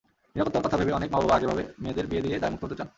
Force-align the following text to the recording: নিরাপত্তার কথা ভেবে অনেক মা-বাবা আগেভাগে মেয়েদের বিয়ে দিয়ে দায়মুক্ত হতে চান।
নিরাপত্তার 0.33 0.63
কথা 0.65 0.79
ভেবে 0.79 0.97
অনেক 0.97 1.09
মা-বাবা 1.13 1.33
আগেভাগে 1.37 1.63
মেয়েদের 1.83 2.05
বিয়ে 2.09 2.23
দিয়ে 2.25 2.41
দায়মুক্ত 2.43 2.63
হতে 2.65 2.77
চান। 2.79 2.87